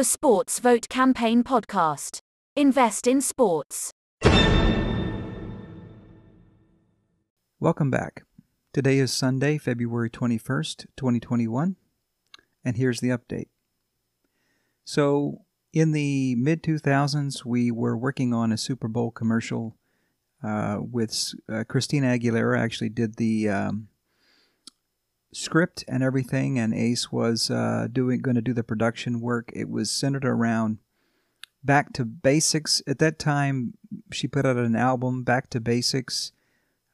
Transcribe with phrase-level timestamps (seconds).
[0.00, 2.20] the Sports Vote Campaign podcast.
[2.56, 3.92] Invest in sports.
[7.60, 8.22] Welcome back.
[8.72, 11.76] Today is Sunday, February 21st, 2021,
[12.64, 13.48] and here's the update.
[14.86, 15.42] So,
[15.74, 19.76] in the mid 2000s, we were working on a Super Bowl commercial
[20.42, 22.58] uh, with uh, Christina Aguilera.
[22.58, 23.88] Actually, did the um,
[25.32, 29.50] script and everything, and Ace was uh, doing going to do the production work.
[29.54, 30.78] It was centered around
[31.62, 32.82] back to basics.
[32.86, 33.74] At that time,
[34.12, 36.32] she put out an album, Back to Basics,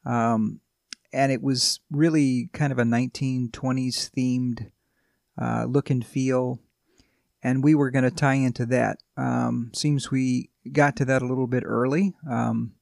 [0.05, 0.61] um,
[1.13, 3.51] and it was really kind of a 1920s
[4.11, 4.71] themed
[5.41, 6.59] uh, look and feel.
[7.43, 8.99] And we were going to tie into that.
[9.17, 12.15] Um, seems we got to that a little bit early.
[12.29, 12.73] Um,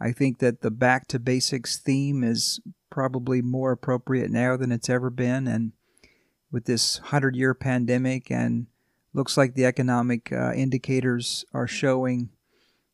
[0.00, 2.60] I think that the back to basics theme is
[2.92, 5.48] probably more appropriate now than it's ever been.
[5.48, 5.72] And
[6.52, 8.66] with this 100 year pandemic, and
[9.14, 12.28] looks like the economic uh, indicators are showing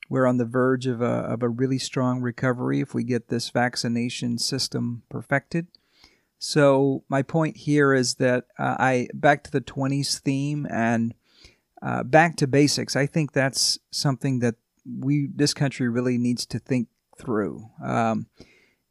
[0.08, 3.50] we're on the verge of a, of a really strong recovery if we get this
[3.50, 5.66] vaccination system perfected.
[6.38, 11.12] So my point here is that uh, I back to the 20s theme and
[11.82, 12.94] uh, back to basics.
[12.94, 14.54] I think that's something that
[14.86, 17.68] we this country really needs to think through.
[17.84, 18.28] Um,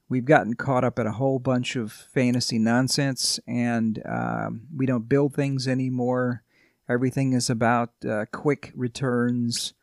[0.09, 5.09] we've gotten caught up in a whole bunch of fantasy nonsense, and um, we don't
[5.09, 6.43] build things anymore.
[6.89, 9.73] Everything is about uh, quick returns,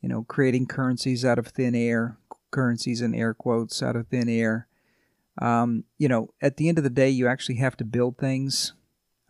[0.00, 2.18] you know, creating currencies out of thin air,
[2.50, 4.68] currencies in air quotes out of thin air.
[5.40, 8.74] Um, you know, at the end of the day, you actually have to build things.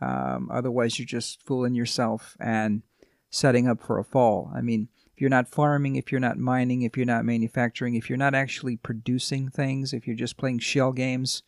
[0.01, 2.81] Um, otherwise, you're just fooling yourself and
[3.29, 4.51] setting up for a fall.
[4.53, 8.09] I mean, if you're not farming, if you're not mining, if you're not manufacturing, if
[8.09, 11.43] you're not actually producing things, if you're just playing shell games,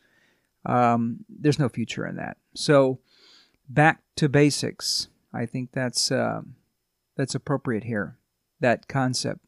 [0.65, 2.37] um, there's no future in that.
[2.53, 2.99] So,
[3.67, 5.07] back to basics.
[5.33, 6.41] I think that's uh,
[7.17, 8.17] that's appropriate here.
[8.59, 9.41] That concept.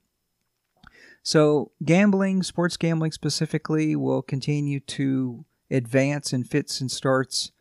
[1.21, 7.51] So, gambling, sports gambling specifically, will continue to advance in fits and starts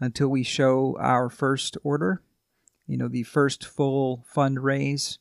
[0.00, 2.22] until we show our first order.
[2.86, 5.18] You know, the first full fundraise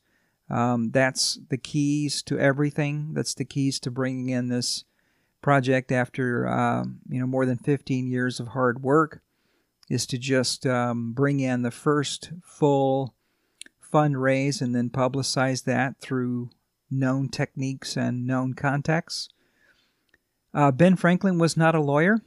[0.52, 3.14] um, that's the keys to everything.
[3.14, 4.84] That's the keys to bringing in this
[5.42, 9.22] project after um, you know more than 15 years of hard work.
[9.90, 13.14] Is to just um, bring in the first full
[13.92, 16.50] fundraise and then publicize that through
[16.90, 19.30] known techniques and known contacts.
[20.54, 22.22] Uh, ben Franklin was not a lawyer.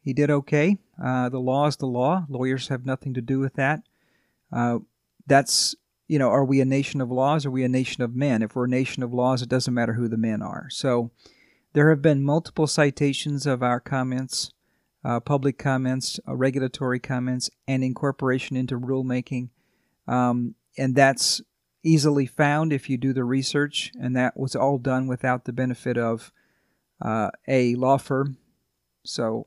[0.00, 0.78] He did okay.
[1.02, 2.24] Uh, the law is the law.
[2.28, 3.82] Lawyers have nothing to do with that.
[4.52, 4.80] Uh,
[5.26, 5.76] that's
[6.08, 7.44] you know, are we a nation of laws?
[7.44, 8.42] Or are we a nation of men?
[8.42, 10.66] If we're a nation of laws, it doesn't matter who the men are.
[10.70, 11.10] So
[11.72, 14.52] there have been multiple citations of our comments,
[15.04, 19.48] uh, public comments, uh, regulatory comments, and incorporation into rulemaking.
[20.06, 21.40] Um, and that's
[21.82, 23.92] easily found if you do the research.
[24.00, 26.32] And that was all done without the benefit of
[27.00, 28.36] uh, a law firm.
[29.04, 29.46] So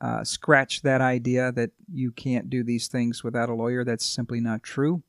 [0.00, 3.84] uh, scratch that idea that you can't do these things without a lawyer.
[3.84, 5.02] That's simply not true.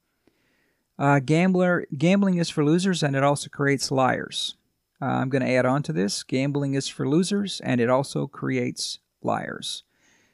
[0.99, 4.55] Uh, gambler gambling is for losers, and it also creates liars.
[5.01, 8.25] Uh, I'm going to add on to this: gambling is for losers, and it also
[8.25, 9.83] creates liars,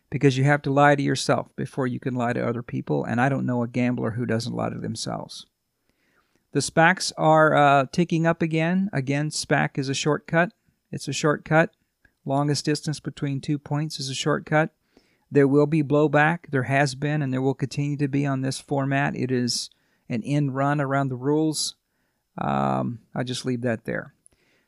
[0.10, 3.04] because you have to lie to yourself before you can lie to other people.
[3.04, 5.46] And I don't know a gambler who doesn't lie to themselves.
[6.54, 8.90] The SPACs are uh, ticking up again.
[8.94, 10.54] Again, SPAC is a shortcut.
[10.92, 11.72] It's a shortcut.
[12.26, 14.70] Longest distance between two points is a shortcut.
[15.32, 16.52] There will be blowback.
[16.52, 19.16] There has been, and there will continue to be on this format.
[19.16, 19.72] It is
[20.10, 21.76] an end run around the rules.
[22.38, 24.14] Um, I'll just leave that there.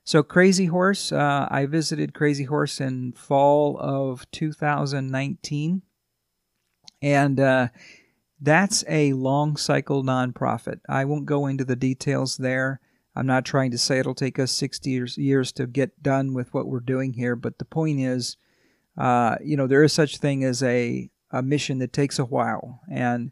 [0.03, 5.81] So Crazy Horse, uh, I visited Crazy Horse in fall of 2019,
[7.01, 7.69] and uh,
[8.39, 10.79] that's a long cycle nonprofit.
[10.87, 12.81] I won't go into the details there.
[13.15, 16.53] I'm not trying to say it'll take us 60 years, years to get done with
[16.53, 18.37] what we're doing here, but the point is,
[18.99, 22.81] uh, you know, there is such thing as a, a mission that takes a while,
[22.91, 23.31] and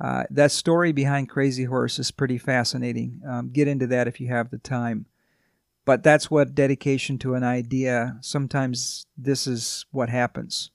[0.00, 3.20] uh, that story behind Crazy Horse is pretty fascinating.
[3.28, 5.06] Um, get into that if you have the time.
[5.84, 10.70] But that's what dedication to an idea, sometimes this is what happens.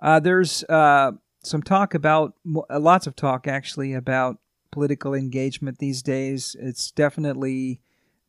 [0.00, 1.12] Uh, there's uh,
[1.42, 2.34] some talk about,
[2.68, 4.38] uh, lots of talk actually, about
[4.72, 6.56] political engagement these days.
[6.58, 7.80] It's definitely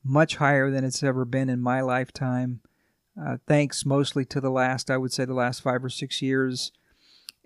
[0.03, 2.61] much higher than it's ever been in my lifetime.
[3.19, 6.71] Uh, thanks mostly to the last, I would say, the last five or six years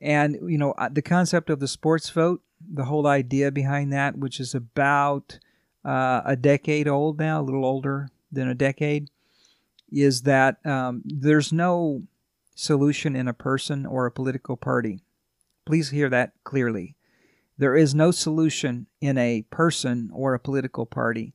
[0.01, 2.41] and, you know, uh, the concept of the sports vote,
[2.73, 5.39] the whole idea behind that, which is about
[5.85, 9.09] uh, a decade old now, a little older than a decade,
[9.91, 12.03] is that um, there's no
[12.55, 15.01] solution in a person or a political party.
[15.65, 16.95] Please hear that clearly.
[17.57, 21.33] There is no solution in a person or a political party.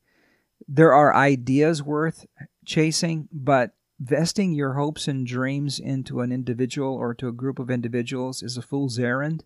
[0.67, 2.25] There are ideas worth
[2.65, 7.69] chasing, but vesting your hopes and dreams into an individual or to a group of
[7.69, 9.43] individuals is a fool's errand.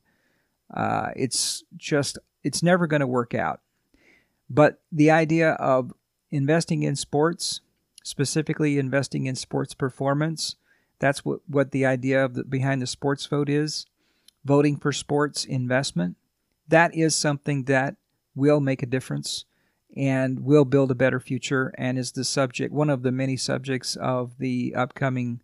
[0.74, 3.62] Uh, it's just, it's never going to work out.
[4.50, 5.94] But the idea of
[6.30, 7.62] investing in sports,
[8.03, 10.56] specifically investing in sports performance,
[11.00, 13.86] that's what, what the idea of the, behind the sports vote is.
[14.44, 16.18] Voting for sports investment.
[16.68, 17.95] That is something that
[18.36, 19.45] will make a difference
[19.95, 23.95] and will build a better future and is the subject, one of the many subjects
[23.95, 25.41] of the upcoming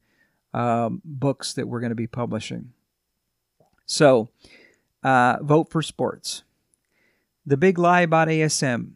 [0.54, 2.72] um, books that we're going to be publishing.
[3.86, 4.30] So,
[5.04, 6.44] uh, vote for sports.
[7.46, 8.92] The big lie about ASM,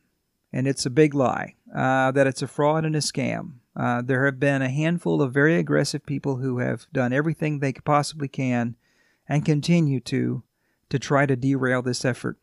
[0.52, 3.54] and it's a big lie, uh, that it's a fraud and a scam.
[3.76, 7.72] Uh, there have been a handful of very aggressive people who have done everything they
[7.72, 8.76] possibly can
[9.30, 10.44] and continue to
[10.90, 12.38] to try to derail this effort.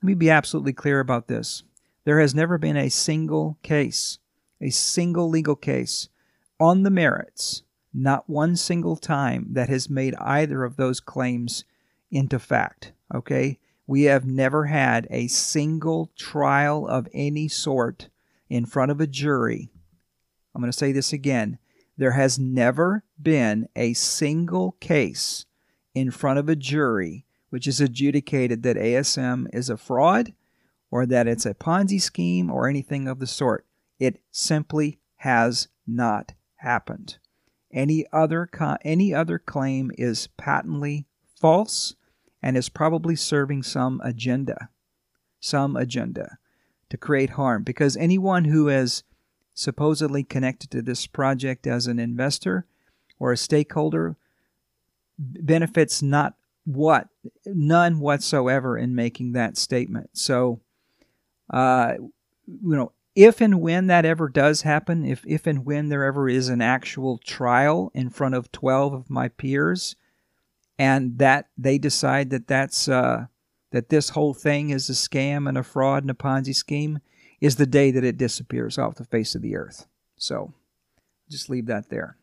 [0.00, 1.64] Let me be absolutely clear about this.
[2.04, 4.18] There has never been a single case,
[4.60, 6.08] a single legal case
[6.58, 7.62] on the merits,
[7.92, 11.64] not one single time that has made either of those claims
[12.10, 12.92] into fact.
[13.14, 13.58] Okay?
[13.86, 18.08] We have never had a single trial of any sort
[18.48, 19.70] in front of a jury.
[20.54, 21.58] I'm going to say this again.
[21.96, 25.44] There has never been a single case
[25.94, 30.32] in front of a jury which is adjudicated that ASM is a fraud
[30.90, 33.64] or that it's a Ponzi scheme or anything of the sort.
[33.98, 37.18] It simply has not happened.
[37.72, 41.06] Any other co- any other claim is patently
[41.40, 41.94] false
[42.42, 44.70] and is probably serving some agenda,
[45.38, 46.38] some agenda
[46.88, 49.04] to create harm because anyone who is
[49.54, 52.66] supposedly connected to this project as an investor
[53.18, 54.16] or a stakeholder
[55.18, 56.34] benefits not
[56.64, 57.08] what
[57.46, 60.10] none whatsoever in making that statement.
[60.14, 60.60] So
[61.50, 61.94] uh,
[62.46, 66.28] you know, if and when that ever does happen, if, if and when there ever
[66.28, 69.96] is an actual trial in front of 12 of my peers,
[70.78, 73.26] and that they decide that that's uh,
[73.70, 77.00] that this whole thing is a scam and a fraud and a Ponzi scheme,
[77.40, 79.86] is the day that it disappears off the face of the earth.
[80.16, 80.52] So,
[81.28, 82.16] just leave that there.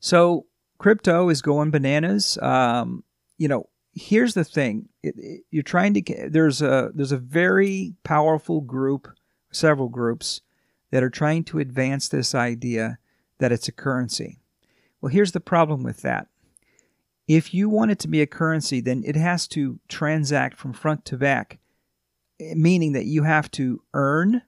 [0.00, 0.46] So,
[0.78, 2.38] crypto is going bananas.
[2.42, 3.04] Um,
[3.36, 4.88] you know, here's the thing.
[5.02, 9.08] It, it, you're trying to there's a there's a very powerful group
[9.50, 10.42] several groups
[10.90, 12.98] that are trying to advance this idea
[13.38, 14.38] that it's a currency.
[15.00, 16.28] Well here's the problem with that.
[17.26, 21.04] If you want it to be a currency then it has to transact from front
[21.06, 21.58] to back
[22.54, 24.42] meaning that you have to earn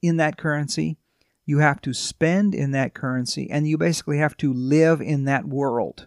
[0.00, 0.96] in that currency
[1.44, 5.44] you have to spend in that currency and you basically have to live in that
[5.44, 6.06] world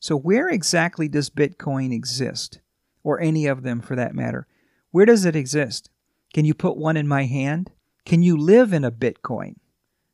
[0.00, 2.60] so, where exactly does Bitcoin exist?
[3.04, 4.46] Or any of them for that matter?
[4.90, 5.90] Where does it exist?
[6.32, 7.70] Can you put one in my hand?
[8.06, 9.56] Can you live in a Bitcoin?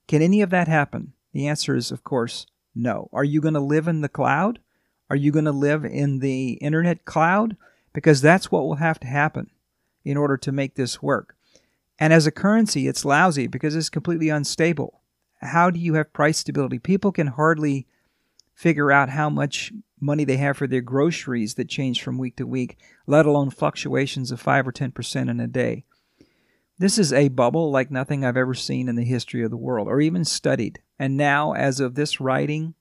[0.08, 1.12] Can any of that happen?
[1.32, 3.08] The answer is, of course, no.
[3.12, 4.58] Are you going to live in the cloud?
[5.08, 7.56] Are you going to live in the internet cloud?
[7.92, 9.50] Because that's what will have to happen
[10.04, 11.36] in order to make this work.
[11.98, 15.00] And as a currency, it's lousy because it's completely unstable.
[15.40, 16.78] How do you have price stability?
[16.78, 17.86] People can hardly
[18.56, 22.46] figure out how much money they have for their groceries that change from week to
[22.46, 22.76] week,
[23.06, 25.84] let alone fluctuations of 5 or 10% in a day.
[26.78, 29.88] This is a bubble like nothing I've ever seen in the history of the world
[29.88, 30.80] or even studied.
[30.98, 32.74] And now, as of this writing,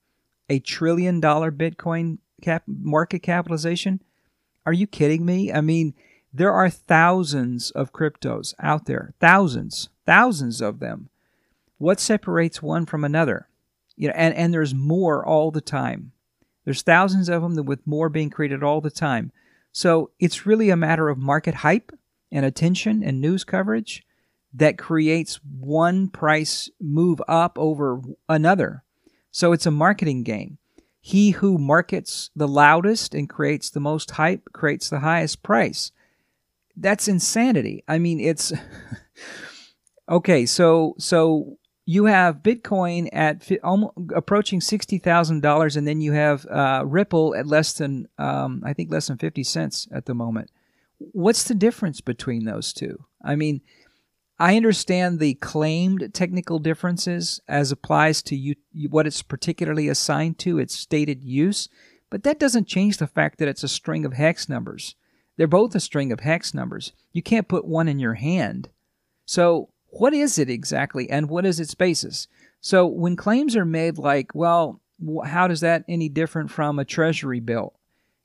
[0.49, 4.01] a trillion dollar Bitcoin cap- market capitalization?
[4.65, 5.51] Are you kidding me?
[5.51, 5.93] I mean,
[6.33, 11.09] there are thousands of cryptos out there, thousands, thousands of them.
[11.77, 13.47] What separates one from another?
[13.97, 16.11] You know, and, and there's more all the time.
[16.65, 19.31] There's thousands of them with more being created all the time.
[19.71, 21.91] So it's really a matter of market hype
[22.31, 24.03] and attention and news coverage
[24.53, 28.83] that creates one price move up over another.
[29.31, 30.57] So it's a marketing game.
[31.01, 35.91] He who markets the loudest and creates the most hype creates the highest price.
[36.75, 37.83] That's insanity.
[37.87, 38.53] I mean, it's
[40.09, 40.45] okay.
[40.45, 46.13] So so you have Bitcoin at fi- almost approaching sixty thousand dollars, and then you
[46.13, 50.15] have uh, Ripple at less than um, I think less than fifty cents at the
[50.15, 50.49] moment.
[50.97, 53.05] What's the difference between those two?
[53.23, 53.61] I mean,
[54.39, 58.55] I understand the claimed technical differences as applies to you,
[58.89, 61.69] what it's particularly assigned to, its stated use,
[62.09, 64.95] but that doesn't change the fact that it's a string of hex numbers.
[65.37, 66.93] They're both a string of hex numbers.
[67.11, 68.69] You can't put one in your hand.
[69.25, 72.27] So what is it exactly and what is its basis?
[72.59, 74.81] So when claims are made like, well,
[75.25, 77.73] how does that any different from a treasury bill?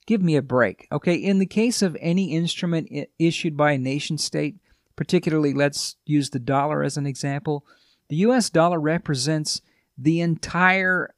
[0.06, 0.88] Give me a break.
[0.90, 4.56] Okay, in the case of any instrument issued by a nation state,
[4.96, 7.64] particularly let's use the dollar as an example,
[8.08, 9.60] the US dollar represents
[9.96, 11.14] the entire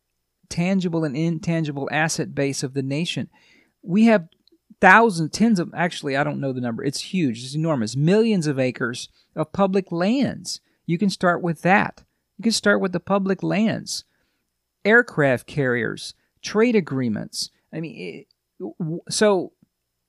[0.50, 3.30] tangible and intangible asset base of the nation.
[3.82, 4.28] We have
[4.82, 6.82] thousands, tens of, actually, I don't know the number.
[6.84, 7.96] It's huge, it's enormous.
[7.96, 10.60] Millions of acres of public lands.
[10.84, 12.02] You can start with that.
[12.36, 14.04] You can start with the public lands,
[14.84, 17.50] aircraft carriers, trade agreements.
[17.72, 18.26] I mean,
[18.60, 18.72] it,
[19.08, 19.52] so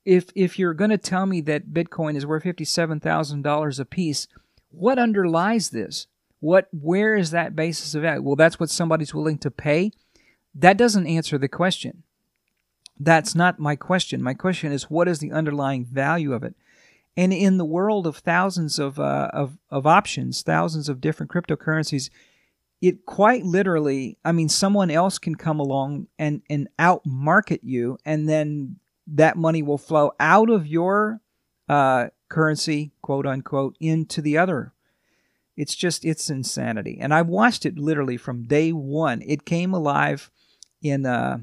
[0.05, 3.85] if if you're going to tell me that Bitcoin is worth fifty-seven thousand dollars a
[3.85, 4.27] piece,
[4.71, 6.07] what underlies this?
[6.39, 8.23] What where is that basis of value?
[8.23, 9.91] Well, that's what somebody's willing to pay.
[10.55, 12.03] That doesn't answer the question.
[12.99, 14.21] That's not my question.
[14.21, 16.55] My question is what is the underlying value of it?
[17.15, 22.09] And in the world of thousands of, uh, of, of options, thousands of different cryptocurrencies,
[22.81, 27.97] it quite literally, I mean, someone else can come along and, and out market you,
[28.03, 31.21] and then that money will flow out of your
[31.69, 34.73] uh, currency, quote unquote, into the other.
[35.55, 36.97] It's just, it's insanity.
[36.99, 39.21] And I've watched it literally from day one.
[39.21, 40.31] It came alive
[40.81, 41.37] in uh,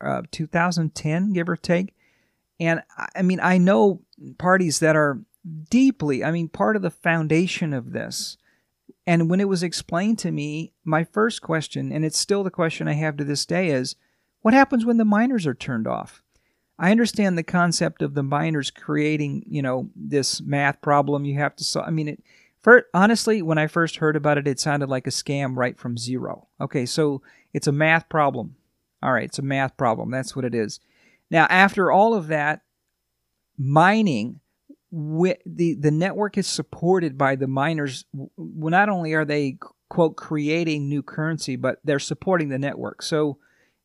[0.00, 1.94] uh, 2010, give or take.
[2.60, 2.82] And
[3.14, 4.02] I mean, I know
[4.38, 5.20] parties that are
[5.70, 8.36] deeply, I mean, part of the foundation of this.
[9.06, 12.88] And when it was explained to me, my first question, and it's still the question
[12.88, 13.96] I have to this day, is
[14.42, 16.22] what happens when the miners are turned off?
[16.78, 21.56] I understand the concept of the miners creating, you know, this math problem you have
[21.56, 21.88] to solve.
[21.88, 22.22] I mean, it,
[22.60, 25.96] for, honestly, when I first heard about it, it sounded like a scam right from
[25.96, 26.48] zero.
[26.60, 28.56] Okay, so it's a math problem.
[29.02, 30.10] All right, it's a math problem.
[30.10, 30.80] That's what it is.
[31.30, 32.62] Now, after all of that,
[33.56, 34.40] mining,
[34.90, 38.04] the the network is supported by the miners.
[38.36, 43.02] Not only are they quote creating new currency, but they're supporting the network.
[43.02, 43.38] So,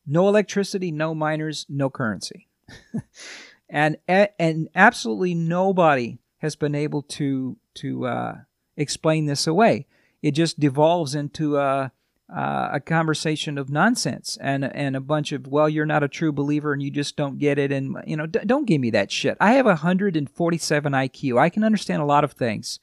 [0.06, 2.48] no electricity, no miners, no currency,
[3.70, 8.36] and and absolutely nobody has been able to to uh,
[8.78, 9.88] explain this away.
[10.22, 11.92] It just devolves into a
[12.34, 16.32] uh, a conversation of nonsense and and a bunch of well you're not a true
[16.32, 19.12] believer and you just don't get it and you know d- don't give me that
[19.12, 19.38] shit.
[19.40, 21.40] I have 147 IQ.
[21.40, 22.80] I can understand a lot of things.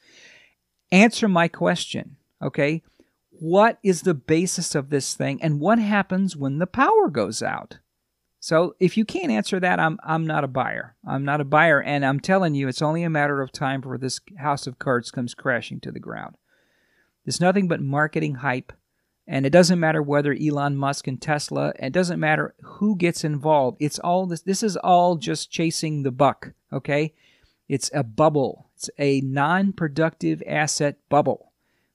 [0.93, 2.83] Answer my question, okay?
[3.31, 7.79] What is the basis of this thing and what happens when the power goes out?
[8.39, 10.95] So if you can't answer that, I'm I'm not a buyer.
[11.05, 13.99] I'm not a buyer and I'm telling you it's only a matter of time before
[13.99, 16.37] this house of cards comes crashing to the ground.
[17.25, 18.73] There's nothing but marketing hype
[19.27, 23.77] and it doesn't matter whether Elon Musk and Tesla, it doesn't matter who gets involved.
[23.81, 27.15] It's all this this is all just chasing the buck, okay?
[27.69, 28.69] It's a bubble.
[28.75, 31.53] It's a non-productive asset bubble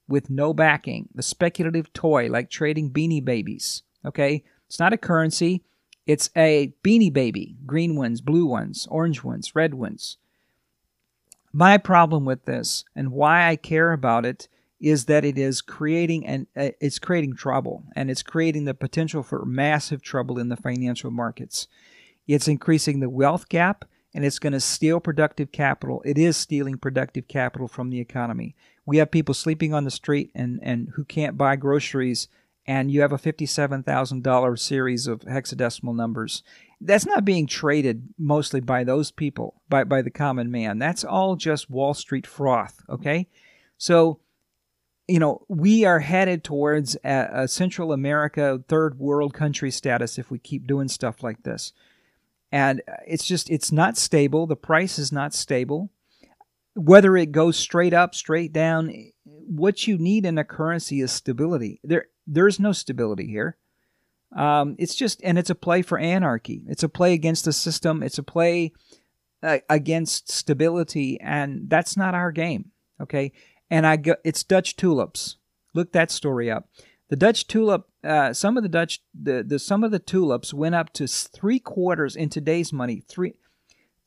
[0.07, 1.09] with no backing.
[1.13, 4.43] The speculative toy like trading beanie babies, okay?
[4.67, 5.63] It's not a currency.
[6.05, 7.57] It's a beanie baby.
[7.65, 10.17] Green ones, blue ones, orange ones, red ones.
[11.51, 14.47] My problem with this and why I care about it
[14.79, 19.23] is that it is creating and uh, it's creating trouble and it's creating the potential
[19.23, 21.67] for massive trouble in the financial markets.
[22.27, 26.01] It's increasing the wealth gap and it's going to steal productive capital.
[26.05, 28.55] It is stealing productive capital from the economy.
[28.85, 32.27] We have people sleeping on the street and, and who can't buy groceries
[32.67, 36.43] and you have a $57,000 series of hexadecimal numbers.
[36.81, 40.79] That's not being traded mostly by those people, by, by the common man.
[40.79, 43.27] That's all just Wall Street froth, okay?
[43.77, 44.19] So
[45.07, 50.31] you know, we are headed towards a, a, Central America third world country status if
[50.31, 51.73] we keep doing stuff like this.
[52.51, 54.47] And it's just, it's not stable.
[54.47, 55.91] The price is not stable.
[56.73, 61.79] Whether it goes straight up, straight down, what you need in a currency is stability.
[61.83, 63.57] There, there's no stability here.
[64.35, 66.63] Um, it's just, and it's a play for anarchy.
[66.67, 68.03] It's a play against the system.
[68.03, 68.73] It's a play
[69.43, 72.71] uh, against stability, and that's not our game.
[72.99, 73.33] Okay,
[73.69, 75.37] and I go, it's Dutch tulips.
[75.73, 76.69] Look that story up.
[77.09, 80.75] The Dutch tulip, uh, some of the Dutch, the, the some of the tulips went
[80.75, 83.33] up to three quarters in today's money, three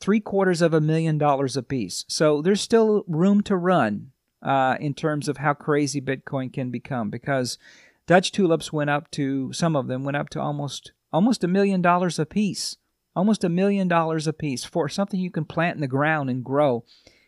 [0.00, 2.04] three quarters of a million dollars a piece.
[2.08, 4.12] So there's still room to run
[4.42, 7.58] uh, in terms of how crazy Bitcoin can become because
[8.06, 11.82] Dutch tulips went up to some of them went up to almost almost a million
[11.82, 12.76] dollars a piece,
[13.14, 16.44] almost a million dollars a piece for something you can plant in the ground and
[16.44, 16.84] grow,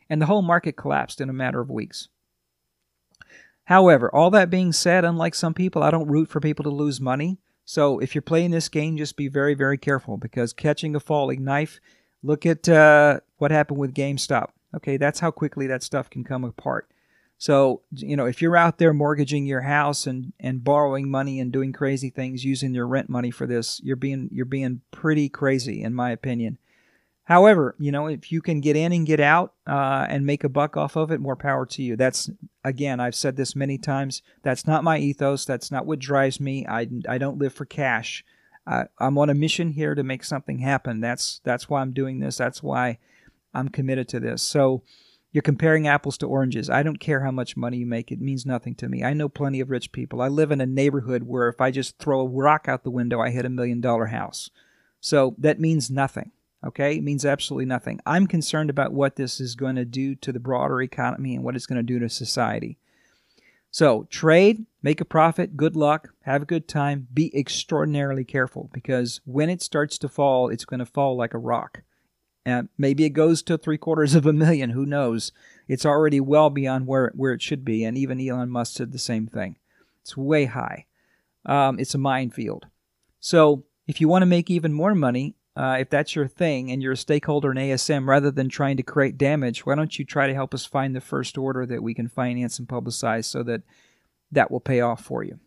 [0.08, 2.08] and the whole market collapsed in a matter of weeks.
[3.70, 7.00] However, all that being said, unlike some people, I don't root for people to lose
[7.00, 7.38] money.
[7.64, 11.44] So if you're playing this game, just be very, very careful because catching a falling
[11.44, 11.78] knife,
[12.20, 14.48] look at uh, what happened with GameStop.
[14.74, 16.90] Okay, that's how quickly that stuff can come apart.
[17.38, 21.52] So, you know, if you're out there mortgaging your house and, and borrowing money and
[21.52, 25.80] doing crazy things using your rent money for this, you're being you're being pretty crazy
[25.80, 26.58] in my opinion.
[27.30, 30.48] However, you know, if you can get in and get out uh, and make a
[30.48, 31.94] buck off of it, more power to you.
[31.94, 32.28] That's
[32.64, 34.20] again, I've said this many times.
[34.42, 35.44] That's not my ethos.
[35.44, 36.66] That's not what drives me.
[36.66, 38.24] I, I don't live for cash.
[38.66, 41.00] I, I'm on a mission here to make something happen.
[41.00, 42.36] That's that's why I'm doing this.
[42.36, 42.98] That's why
[43.54, 44.42] I'm committed to this.
[44.42, 44.82] So
[45.30, 46.68] you're comparing apples to oranges.
[46.68, 48.10] I don't care how much money you make.
[48.10, 49.04] It means nothing to me.
[49.04, 50.20] I know plenty of rich people.
[50.20, 53.20] I live in a neighborhood where if I just throw a rock out the window,
[53.20, 54.50] I hit a million dollar house.
[55.00, 56.32] So that means nothing.
[56.64, 58.00] Okay, it means absolutely nothing.
[58.04, 61.56] I'm concerned about what this is going to do to the broader economy and what
[61.56, 62.78] it's going to do to society.
[63.70, 69.20] So, trade, make a profit, good luck, have a good time, be extraordinarily careful because
[69.24, 71.82] when it starts to fall, it's going to fall like a rock.
[72.44, 75.30] And maybe it goes to three quarters of a million, who knows?
[75.68, 78.98] It's already well beyond where, where it should be, and even Elon Musk said the
[78.98, 79.56] same thing.
[80.02, 80.86] It's way high.
[81.46, 82.66] Um, it's a minefield.
[83.20, 86.82] So, if you want to make even more money, uh, if that's your thing and
[86.82, 90.26] you're a stakeholder in ASM, rather than trying to create damage, why don't you try
[90.26, 93.60] to help us find the first order that we can finance and publicize so that
[94.32, 95.38] that will pay off for you?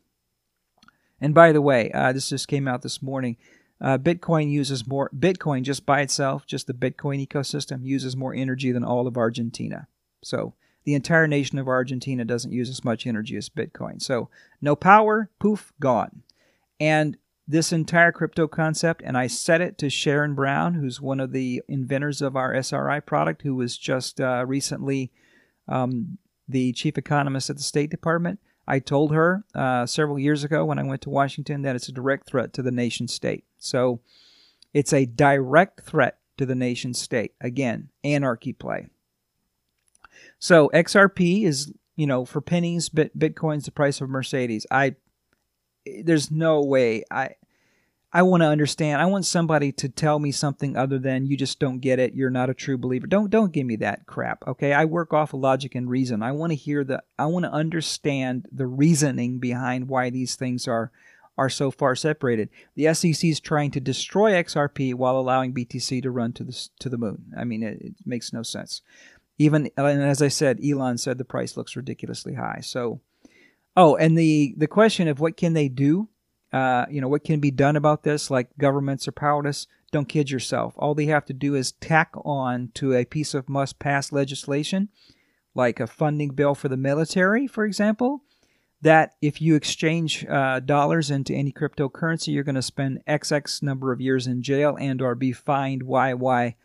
[1.19, 3.37] And by the way, uh, this just came out this morning.
[3.81, 8.71] Uh, Bitcoin uses more, Bitcoin just by itself, just the Bitcoin ecosystem, uses more energy
[8.71, 9.87] than all of Argentina.
[10.21, 10.53] So
[10.83, 13.99] the entire nation of Argentina doesn't use as much energy as Bitcoin.
[13.99, 14.29] So
[14.61, 16.21] no power, poof, gone.
[16.79, 21.31] And this entire crypto concept, and I said it to Sharon Brown, who's one of
[21.31, 25.11] the inventors of our SRI product, who was just uh, recently
[25.67, 28.39] um, the chief economist at the State Department.
[28.65, 31.93] I told her uh, several years ago when I went to Washington that it's a
[31.93, 33.43] direct threat to the nation state.
[33.57, 33.99] So
[34.73, 37.33] it's a direct threat to the nation state.
[37.41, 38.87] Again, anarchy play.
[40.39, 44.65] So XRP is, you know, for pennies, Bitcoin's the price of Mercedes.
[44.71, 44.95] I
[45.85, 47.31] there's no way I
[48.15, 49.01] I want to understand.
[49.01, 52.13] I want somebody to tell me something other than you just don't get it.
[52.13, 53.07] You're not a true believer.
[53.07, 54.47] Don't don't give me that crap.
[54.47, 54.71] Okay?
[54.71, 56.21] I work off of logic and reason.
[56.21, 60.67] I want to hear the I want to understand the reasoning behind why these things
[60.67, 60.91] are
[61.39, 62.49] are so far separated.
[62.75, 66.89] The SEC is trying to destroy XRP while allowing BTC to run to the to
[66.89, 67.33] the moon.
[67.35, 68.83] I mean, it, it makes no sense.
[69.39, 72.59] Even and as I said, Elon said the price looks ridiculously high.
[72.61, 73.01] So
[73.75, 76.09] Oh, and the the question of what can they do?
[76.51, 78.29] Uh, you know, what can be done about this?
[78.29, 79.67] Like governments are powerless.
[79.91, 80.73] Don't kid yourself.
[80.77, 84.89] All they have to do is tack on to a piece of must pass legislation,
[85.55, 88.23] like a funding bill for the military, for example,
[88.81, 93.91] that if you exchange uh, dollars into any cryptocurrency, you're going to spend XX number
[93.91, 96.55] of years in jail and or be fined YY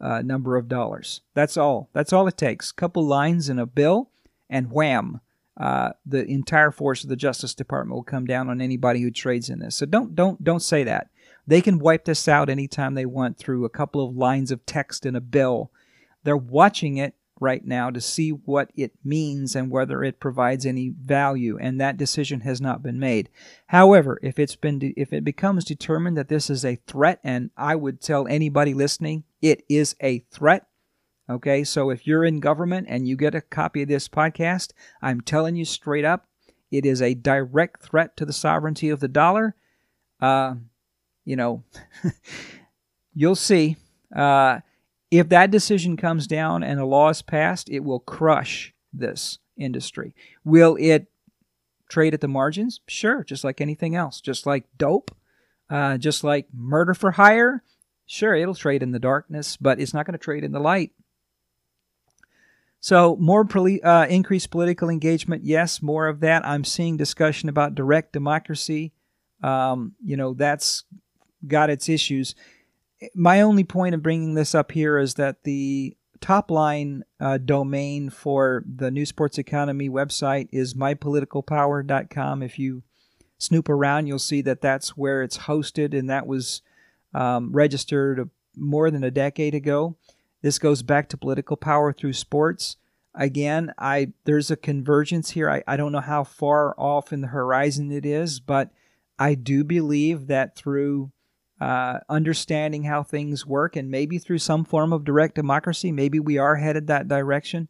[0.00, 1.20] uh, number of dollars.
[1.34, 1.88] That's all.
[1.92, 2.72] That's all it takes.
[2.72, 4.10] Couple lines in a bill,
[4.50, 5.20] and wham,
[5.58, 9.50] uh, the entire force of the Justice Department will come down on anybody who trades
[9.50, 9.76] in this.
[9.76, 11.08] So don't don't don't say that.
[11.46, 15.04] They can wipe this out anytime they want through a couple of lines of text
[15.04, 15.72] in a bill.
[16.22, 20.88] They're watching it right now to see what it means and whether it provides any
[20.88, 23.28] value and that decision has not been made
[23.68, 27.76] however if it's been if it becomes determined that this is a threat and i
[27.76, 30.66] would tell anybody listening it is a threat
[31.30, 35.20] Okay, so if you're in government and you get a copy of this podcast, I'm
[35.20, 36.26] telling you straight up,
[36.70, 39.54] it is a direct threat to the sovereignty of the dollar.
[40.20, 40.54] Uh,
[41.26, 41.64] you know,
[43.14, 43.76] you'll see.
[44.14, 44.60] Uh,
[45.10, 50.14] if that decision comes down and a law is passed, it will crush this industry.
[50.44, 51.08] Will it
[51.90, 52.80] trade at the margins?
[52.86, 54.22] Sure, just like anything else.
[54.22, 55.14] Just like dope,
[55.68, 57.62] uh, just like murder for hire.
[58.06, 60.92] Sure, it'll trade in the darkness, but it's not going to trade in the light.
[62.88, 66.46] So, more poli- uh, increased political engagement, yes, more of that.
[66.46, 68.94] I'm seeing discussion about direct democracy.
[69.42, 70.84] Um, you know, that's
[71.46, 72.34] got its issues.
[73.14, 78.08] My only point of bringing this up here is that the top line uh, domain
[78.08, 82.42] for the New Sports Economy website is mypoliticalpower.com.
[82.42, 82.84] If you
[83.36, 86.62] snoop around, you'll see that that's where it's hosted, and that was
[87.12, 89.98] um, registered more than a decade ago.
[90.42, 92.76] This goes back to political power through sports.
[93.14, 95.50] Again, I there's a convergence here.
[95.50, 98.70] I, I don't know how far off in the horizon it is, but
[99.18, 101.10] I do believe that through
[101.60, 106.38] uh, understanding how things work and maybe through some form of direct democracy, maybe we
[106.38, 107.68] are headed that direction,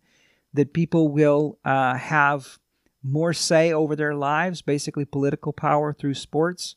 [0.52, 2.58] that people will uh, have
[3.02, 6.76] more say over their lives, basically political power through sports.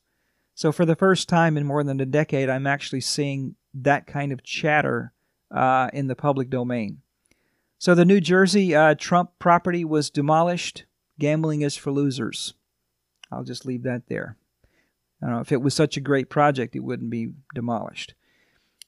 [0.53, 4.31] So, for the first time in more than a decade, I'm actually seeing that kind
[4.31, 5.11] of chatter
[5.53, 7.01] uh, in the public domain.
[7.77, 10.85] So the New Jersey uh, Trump property was demolished.
[11.19, 12.53] Gambling is for losers.
[13.31, 14.37] I'll just leave that there.
[15.21, 18.13] I don't know if it was such a great project, it wouldn't be demolished.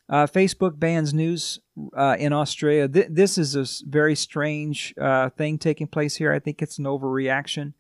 [0.09, 1.59] Uh, Facebook bans news
[1.95, 2.87] uh, in Australia.
[2.87, 6.31] Th- this is a very strange uh, thing taking place here.
[6.33, 7.73] I think it's an overreaction.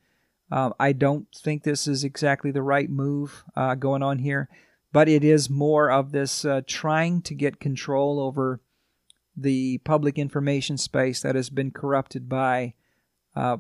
[0.51, 4.49] Um, I don't think this is exactly the right move uh, going on here,
[4.91, 8.61] but it is more of this uh, trying to get control over
[9.35, 12.73] the public information space that has been corrupted by
[13.35, 13.57] uh,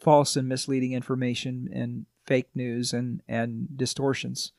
[0.00, 4.52] false and misleading information and fake news and, and distortions.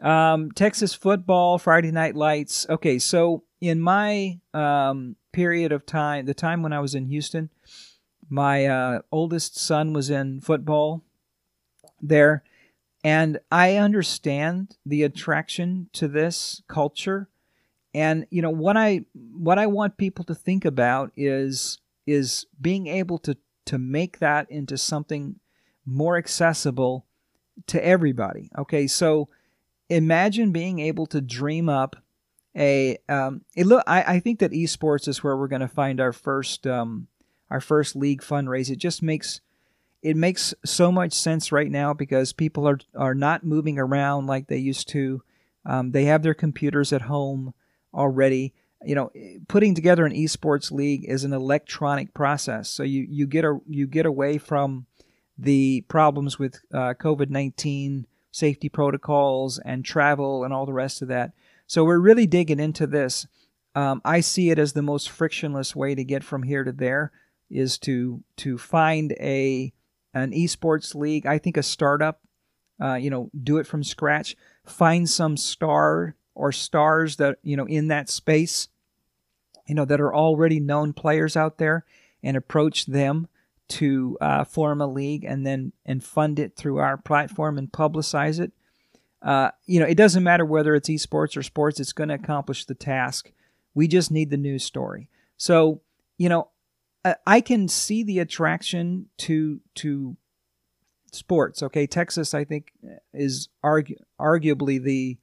[0.00, 2.66] Um, Texas football, Friday Night Lights.
[2.68, 7.50] Okay, so in my um, period of time, the time when I was in Houston,
[8.28, 11.02] my uh, oldest son was in football
[12.00, 12.42] there,
[13.04, 17.28] and I understand the attraction to this culture.
[17.94, 22.86] And you know what I what I want people to think about is is being
[22.86, 25.36] able to to make that into something
[25.84, 27.06] more accessible
[27.66, 28.50] to everybody.
[28.56, 29.28] Okay, so
[29.88, 31.96] imagine being able to dream up
[32.56, 36.12] a um, look I, I think that esports is where we're going to find our
[36.12, 37.08] first um,
[37.50, 38.70] our first league fundraise.
[38.70, 39.40] It just makes
[40.02, 44.48] it makes so much sense right now because people are are not moving around like
[44.48, 45.22] they used to.
[45.64, 47.54] Um, they have their computers at home
[47.94, 48.52] already
[48.84, 49.10] you know
[49.48, 53.86] putting together an esports league is an electronic process so you you get a you
[53.86, 54.86] get away from
[55.38, 61.32] the problems with uh, covid-19 safety protocols and travel and all the rest of that.
[61.66, 63.26] So we're really digging into this.
[63.74, 67.12] Um, I see it as the most frictionless way to get from here to there
[67.50, 69.72] is to to find a
[70.14, 71.26] an esports league.
[71.26, 72.20] I think a startup,
[72.82, 74.36] uh, you know, do it from scratch.
[74.66, 78.68] Find some star or stars that you know in that space,
[79.66, 81.84] you know, that are already known players out there,
[82.22, 83.28] and approach them
[83.68, 88.38] to uh, form a league and then and fund it through our platform and publicize
[88.38, 88.52] it.
[89.22, 92.64] Uh, you know, it doesn't matter whether it's esports or sports; it's going to accomplish
[92.64, 93.32] the task.
[93.74, 95.08] We just need the news story.
[95.36, 95.80] So,
[96.18, 96.48] you know,
[97.26, 100.16] I can see the attraction to to
[101.12, 101.62] sports.
[101.62, 102.72] Okay, Texas, I think,
[103.12, 105.18] is argu- arguably the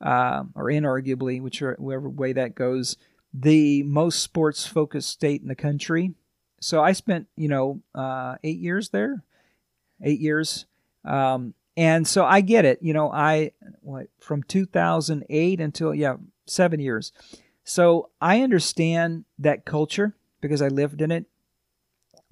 [0.00, 2.96] uh, or inarguably, whichever way that goes,
[3.32, 6.14] the most sports focused state in the country
[6.60, 9.24] so I spent, you know, uh, eight years there,
[10.02, 10.66] eight years.
[11.04, 12.80] Um, and so I get it.
[12.82, 17.12] You know, I, what, from 2008 until, yeah, seven years.
[17.64, 21.24] So I understand that culture because I lived in it.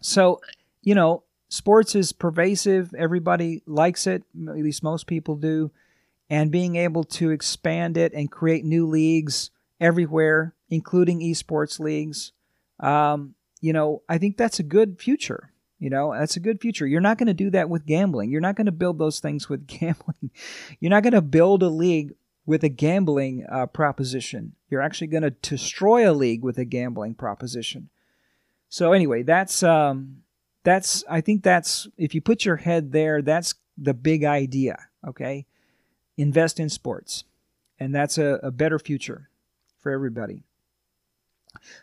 [0.01, 0.41] So,
[0.83, 2.95] you know, sports is pervasive.
[2.95, 5.71] Everybody likes it, at least most people do.
[6.31, 12.33] And being able to expand it and create new leagues everywhere, including esports leagues,
[12.81, 15.53] um, you know, I think that's a good future.
[15.79, 16.87] You know, that's a good future.
[16.87, 18.31] You're not going to do that with gambling.
[18.31, 20.31] You're not going to build those things with gambling.
[20.81, 22.15] You're not going to build a league
[22.47, 24.55] with a gambling uh, proposition.
[24.71, 27.91] You're actually going to destroy a league with a gambling proposition.
[28.69, 30.23] So anyway, that's um,
[30.65, 34.79] that's I think that's if you put your head there, that's the big idea.
[35.07, 35.47] Okay,
[36.19, 37.25] invest in sports,
[37.79, 39.31] and that's a, a better future
[39.79, 40.43] for everybody.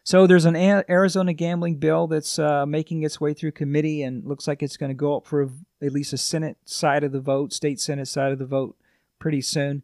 [0.03, 4.47] So there's an Arizona gambling bill that's uh, making its way through committee and looks
[4.47, 5.49] like it's going to go up for
[5.81, 8.77] at least a Senate side of the vote, state Senate side of the vote
[9.19, 9.83] pretty soon,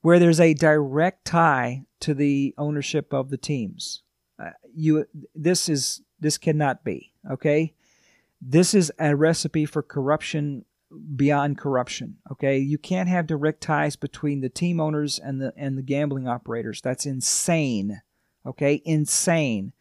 [0.00, 4.02] where there's a direct tie to the ownership of the teams.
[4.38, 7.74] Uh, you this is this cannot be, okay?
[8.40, 10.64] This is a recipe for corruption
[11.14, 12.58] beyond corruption, okay?
[12.58, 16.80] You can't have direct ties between the team owners and the and the gambling operators.
[16.80, 18.02] That's insane.
[18.44, 19.72] Okay, insane.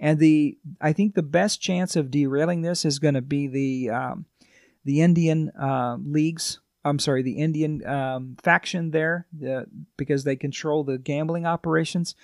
[0.00, 3.90] And the I think the best chance of derailing this is going to be the
[3.90, 4.26] um,
[4.84, 6.60] the Indian uh, leagues.
[6.84, 12.14] I'm sorry, the Indian um, faction there, the, because they control the gambling operations.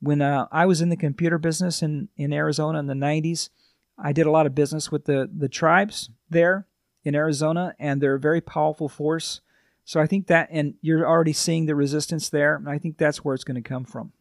[0.00, 3.48] When uh, I was in the computer business in, in Arizona in the 90s,
[3.96, 6.66] I did a lot of business with the, the tribes there
[7.04, 9.40] in Arizona, and they're a very powerful force.
[9.84, 13.24] So I think that, and you're already seeing the resistance there, and I think that's
[13.24, 14.12] where it's going to come from.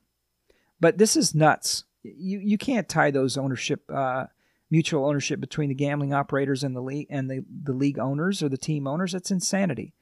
[0.79, 1.83] But this is nuts.
[2.03, 4.25] You you can't tie those ownership uh,
[4.71, 8.49] mutual ownership between the gambling operators and the league and the, the league owners or
[8.49, 9.11] the team owners.
[9.11, 9.93] That's insanity.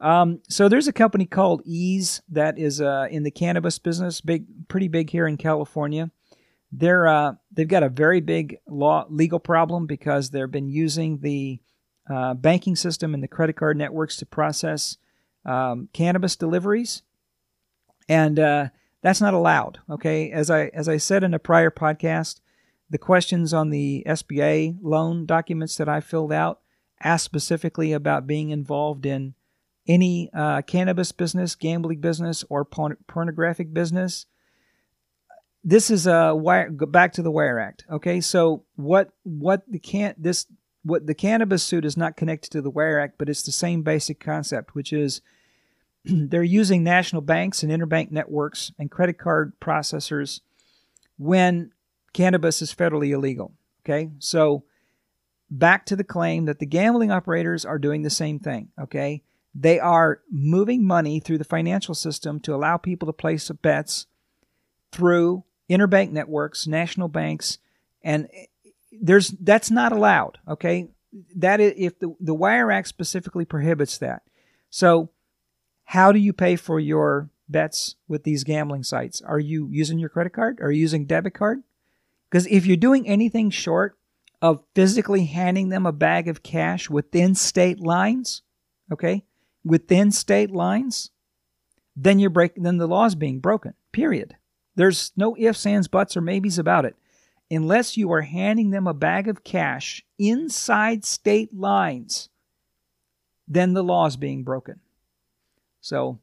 [0.00, 4.66] Um, so there's a company called Eaze that is uh, in the cannabis business, big,
[4.66, 6.10] pretty big here in California.
[6.72, 11.60] They're uh, they've got a very big law legal problem because they've been using the
[12.08, 14.96] uh, banking system and the credit card networks to process
[15.44, 17.02] um, cannabis deliveries,
[18.08, 18.68] and uh,
[19.02, 19.78] that's not allowed.
[19.90, 22.40] Okay, as I as I said in a prior podcast,
[22.90, 26.60] the questions on the SBA loan documents that I filled out
[27.00, 29.34] asked specifically about being involved in
[29.88, 34.26] any uh, cannabis business, gambling business, or porn- pornographic business.
[35.64, 36.70] This is a wire.
[36.70, 37.84] Go back to the Wire Act.
[37.90, 40.46] Okay, so what what the can this
[40.84, 43.82] what the cannabis suit is not connected to the Wire Act, but it's the same
[43.82, 45.20] basic concept, which is
[46.04, 50.40] they're using national banks and interbank networks and credit card processors
[51.18, 51.70] when
[52.12, 53.52] cannabis is federally illegal.
[53.84, 54.64] Okay, so
[55.50, 58.68] back to the claim that the gambling operators are doing the same thing.
[58.80, 59.22] Okay,
[59.54, 64.06] they are moving money through the financial system to allow people to place bets
[64.90, 67.58] through interbank networks, national banks,
[68.02, 68.28] and
[69.00, 70.38] there's that's not allowed.
[70.46, 70.88] Okay,
[71.36, 74.22] that is if the the Wire Act specifically prohibits that.
[74.70, 75.10] So,
[75.84, 79.20] how do you pay for your bets with these gambling sites?
[79.22, 80.60] Are you using your credit card?
[80.60, 81.62] Are you using debit card?
[82.30, 83.98] Because if you're doing anything short
[84.40, 88.42] of physically handing them a bag of cash within state lines,
[88.90, 89.24] okay,
[89.64, 91.10] within state lines,
[91.94, 93.74] then you're breaking then the law's being broken.
[93.92, 94.36] Period.
[94.74, 96.96] There's no ifs, ands, buts, or maybes about it.
[97.52, 102.30] Unless you are handing them a bag of cash inside state lines,
[103.46, 104.80] then the law is being broken.
[105.82, 106.18] So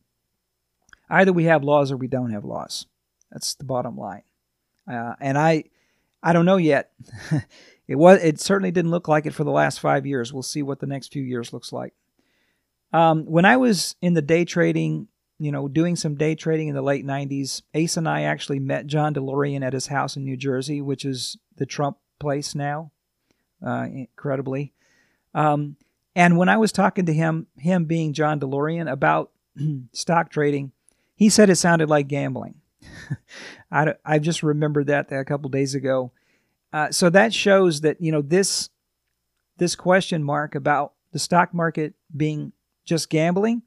[1.08, 2.88] either we have laws or we don't have laws.
[3.32, 4.24] That's the bottom line.
[4.92, 5.66] Uh, and I,
[6.24, 6.94] I don't know yet.
[7.88, 8.24] it was.
[8.24, 10.34] It certainly didn't look like it for the last five years.
[10.34, 11.94] We'll see what the next few years looks like.
[12.92, 16.76] Um, when I was in the day trading, you know, doing some day trading in
[16.76, 20.36] the late 90s, Ace and I actually met John DeLorean at his house in New
[20.36, 22.92] Jersey, which is the Trump place now,
[23.66, 24.74] uh, incredibly.
[25.34, 25.78] Um,
[26.14, 29.32] and when I was talking to him, him being John DeLorean, about
[29.94, 30.74] stock trading,
[31.16, 32.56] he said it sounded like gambling.
[33.72, 36.12] I, I just remembered that a couple days ago.
[36.74, 38.70] Uh, so that shows that you know this
[39.58, 42.54] this question mark about the stock market being
[42.86, 43.64] just gambling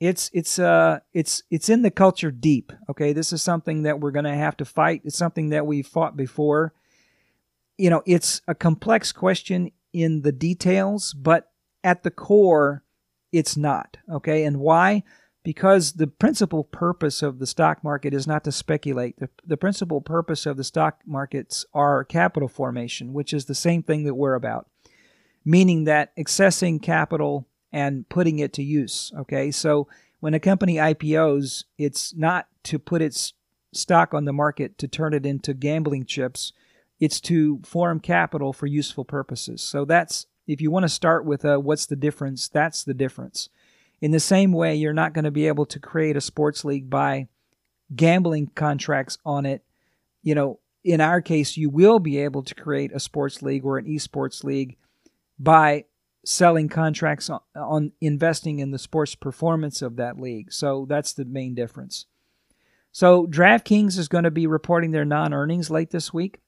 [0.00, 3.12] it's it's uh it's it's in the culture deep okay?
[3.12, 5.02] This is something that we're going to have to fight.
[5.04, 6.72] It's something that we fought before.
[7.76, 11.52] You know it's a complex question in the details but
[11.84, 12.82] at the core
[13.30, 14.44] it's not okay?
[14.44, 15.04] And why?
[15.42, 19.18] Because the principal purpose of the stock market is not to speculate.
[19.18, 23.82] The, the principal purpose of the stock markets are capital formation which is the same
[23.82, 24.66] thing that we're about
[25.44, 29.12] meaning that accessing capital and putting it to use.
[29.18, 29.88] Okay, so
[30.20, 33.32] when a company IPOs, it's not to put its
[33.72, 36.52] stock on the market to turn it into gambling chips.
[36.98, 39.62] It's to form capital for useful purposes.
[39.62, 43.48] So that's if you want to start with a, what's the difference, that's the difference.
[44.00, 46.90] In the same way, you're not going to be able to create a sports league
[46.90, 47.28] by
[47.94, 49.62] gambling contracts on it.
[50.22, 53.78] You know, in our case, you will be able to create a sports league or
[53.78, 54.76] an esports league
[55.38, 55.84] by
[56.24, 60.52] selling contracts on, on, investing in the sports performance of that league.
[60.52, 62.06] So that's the main difference.
[62.92, 66.40] So DraftKings is going to be reporting their non-earnings late this week.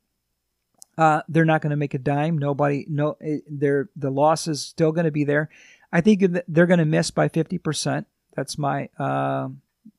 [0.99, 2.37] Uh, they're not going to make a dime.
[2.37, 5.49] Nobody, no, eh, they're the loss is still going to be there.
[5.91, 8.07] I think they're going to miss by fifty percent.
[8.35, 9.49] That's my, uh,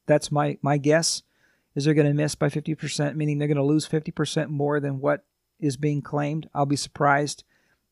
[0.05, 1.23] that's my my guess.
[1.75, 4.51] Is they're going to miss by fifty percent, meaning they're going to lose fifty percent
[4.51, 5.25] more than what
[5.59, 6.47] is being claimed.
[6.53, 7.43] I'll be surprised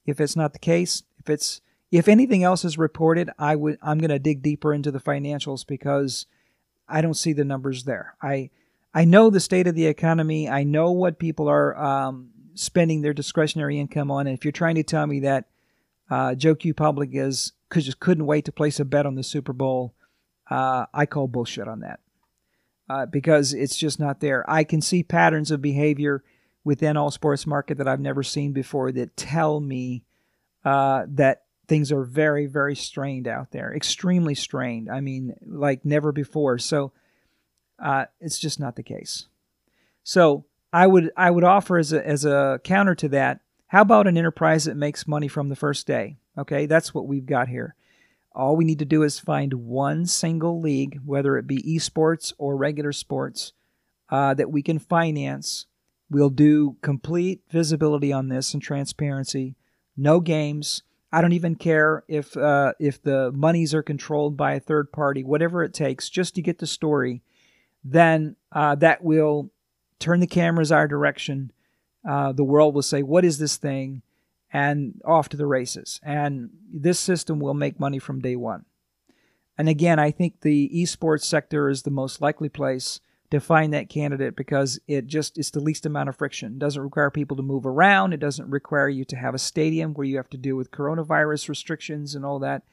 [0.06, 1.02] if it's not the case.
[1.17, 1.62] If it's
[1.92, 5.66] if anything else is reported, I would I'm going to dig deeper into the financials
[5.68, 6.26] because
[6.88, 8.16] I don't see the numbers there.
[8.22, 8.50] I
[8.94, 10.50] I know the state of the economy.
[10.50, 14.28] I know what people are um, spending their discretionary income on.
[14.28, 15.46] And if you're trying to tell me that
[16.10, 19.24] uh, Joe Q Public is could just couldn't wait to place a bet on the
[19.24, 19.94] Super Bowl,
[20.50, 22.00] uh, I call bullshit on that
[22.90, 24.50] uh, because it's just not there.
[24.50, 26.24] I can see patterns of behavior
[26.64, 30.04] within all sports market that I've never seen before that tell me
[30.64, 34.92] uh, that things are very very strained out there extremely strained.
[34.92, 36.58] I mean like never before.
[36.58, 36.92] So
[37.82, 39.28] uh, it's just not the case.
[40.04, 44.08] So i would i would offer as a, as a counter to that how about
[44.08, 46.18] an enterprise that makes money from the first day?
[46.38, 47.76] Okay that's what we've got here.
[48.36, 52.58] All we need to do is find one single league whether it be esports or
[52.58, 53.54] regular sports
[54.10, 55.68] uh, that we can finance.
[56.10, 59.56] We'll do complete visibility on this and transparency.
[59.96, 64.60] No games I don't even care if uh, if the monies are controlled by a
[64.60, 67.21] third party, whatever it takes, just to get the story.
[67.84, 69.52] Then uh, that will
[70.00, 71.52] turn the cameras our direction.
[72.08, 74.04] Uh, the world will say, "What is this thing?"
[74.54, 76.00] and off to the races.
[76.04, 78.65] And this system will make money from day one.
[79.58, 83.00] And again, I think the esports sector is the most likely place
[83.32, 86.54] to find that candidate because it just it's the least amount of friction.
[86.54, 88.13] It doesn't require people to move around.
[88.13, 91.50] It doesn't require you to have a stadium where you have to deal with coronavirus
[91.50, 92.63] restrictions and all that.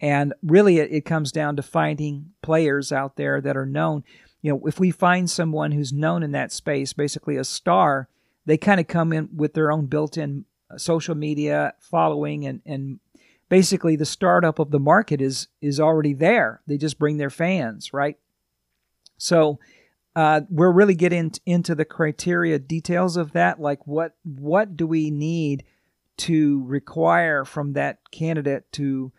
[0.00, 4.04] And really, it, it comes down to finding players out there that are known.
[4.42, 8.08] You know, if we find someone who's known in that space, basically a star,
[8.46, 13.00] they kind of come in with their own built-in uh, social media following and and
[13.48, 16.60] basically the startup of the market is is already there.
[16.66, 18.18] They just bring their fans, right?
[19.16, 19.58] So
[20.18, 25.12] uh, we're really getting into the criteria details of that, like what what do we
[25.12, 25.62] need
[26.16, 29.12] to require from that candidate to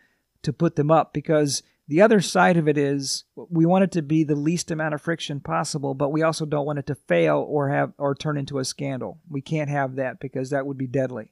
[0.44, 1.14] to put them up?
[1.14, 4.94] Because the other side of it is we want it to be the least amount
[4.94, 8.38] of friction possible, but we also don't want it to fail or have or turn
[8.38, 9.20] into a scandal.
[9.30, 11.32] We can't have that because that would be deadly.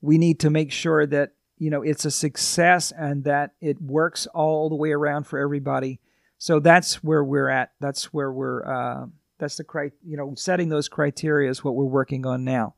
[0.00, 4.26] We need to make sure that you know it's a success and that it works
[4.34, 6.00] all the way around for everybody
[6.38, 7.72] so that's where we're at.
[7.80, 9.06] That's where we're uh,
[9.38, 12.74] that's the cri- you know setting those criteria is what we're working on now.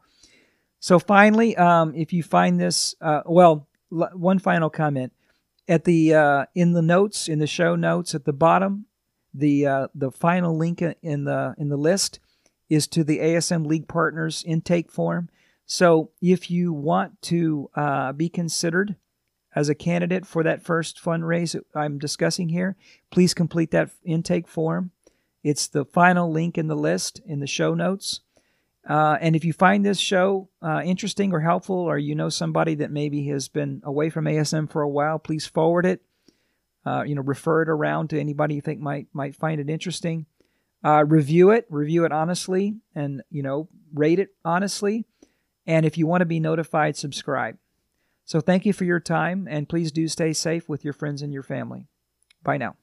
[0.81, 5.12] So finally um, if you find this uh, well l- one final comment.
[5.68, 8.87] At the uh, in the notes in the show notes at the bottom
[9.33, 12.18] the uh, the final link in the in the list
[12.68, 15.29] is to the ASM League Partners intake form.
[15.66, 18.96] So if you want to uh, be considered
[19.55, 22.77] as a candidate for that first fundraise I'm discussing here,
[23.11, 24.93] please complete that intake form.
[25.43, 28.21] It's the final link in the list in the show notes.
[28.89, 32.75] Uh, and if you find this show uh, interesting or helpful, or you know somebody
[32.77, 36.03] that maybe has been away from ASM for a while, please forward it.
[36.85, 40.27] Uh, you know, refer it around to anybody you think might might find it interesting.
[40.83, 45.05] Uh, review it, review it honestly, and you know, rate it honestly.
[45.67, 47.59] And if you want to be notified, subscribe.
[48.31, 51.33] So thank you for your time, and please do stay safe with your friends and
[51.33, 51.88] your family.
[52.45, 52.77] Bye now.